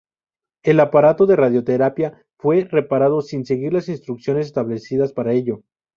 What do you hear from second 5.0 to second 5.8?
para ello.